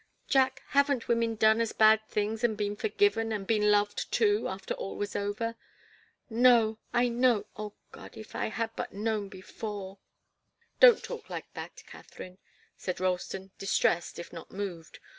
[0.27, 4.73] Jack haven't women done as bad things and been forgiven and been loved, too, after
[4.73, 5.53] all was over?
[6.27, 8.17] No I know oh, God!
[8.17, 9.99] If I had but known before!"
[10.79, 12.39] "Don't talk like that, Katharine!"
[12.75, 14.97] said Ralston, distressed, if not moved.